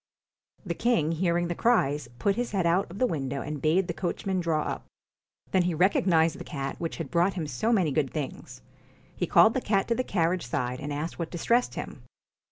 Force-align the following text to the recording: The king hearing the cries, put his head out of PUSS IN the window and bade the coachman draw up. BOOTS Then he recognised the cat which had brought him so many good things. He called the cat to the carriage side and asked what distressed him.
The 0.65 0.73
king 0.73 1.11
hearing 1.11 1.47
the 1.47 1.53
cries, 1.53 2.07
put 2.17 2.35
his 2.35 2.53
head 2.53 2.65
out 2.65 2.85
of 2.85 2.89
PUSS 2.89 2.93
IN 2.93 2.97
the 2.97 3.05
window 3.05 3.41
and 3.43 3.61
bade 3.61 3.87
the 3.87 3.93
coachman 3.93 4.39
draw 4.39 4.63
up. 4.63 4.81
BOOTS 4.81 5.51
Then 5.51 5.61
he 5.61 5.75
recognised 5.75 6.39
the 6.39 6.43
cat 6.43 6.79
which 6.79 6.97
had 6.97 7.11
brought 7.11 7.35
him 7.35 7.45
so 7.45 7.71
many 7.71 7.91
good 7.91 8.09
things. 8.11 8.63
He 9.15 9.27
called 9.27 9.53
the 9.53 9.61
cat 9.61 9.87
to 9.89 9.93
the 9.93 10.03
carriage 10.03 10.47
side 10.47 10.79
and 10.79 10.91
asked 10.91 11.19
what 11.19 11.29
distressed 11.29 11.75
him. 11.75 12.01